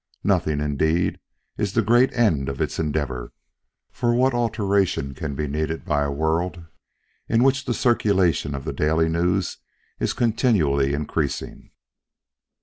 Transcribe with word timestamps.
Nothing, 0.23 0.61
indeed, 0.61 1.19
is 1.59 1.73
the 1.73 1.83
great 1.83 2.11
end 2.13 2.49
of 2.49 2.59
its 2.59 2.79
endeavor; 2.79 3.33
for 3.91 4.15
what 4.15 4.33
alteration 4.33 5.13
can 5.13 5.35
be 5.35 5.45
needed 5.47 5.85
by 5.85 6.01
a 6.01 6.09
world 6.09 6.65
in 7.29 7.43
which 7.43 7.65
the 7.65 7.73
circulation 7.75 8.55
of 8.55 8.63
the 8.65 8.73
Daily 8.73 9.07
News 9.09 9.57
is 9.99 10.13
continually 10.13 10.95
increasing? 10.95 11.69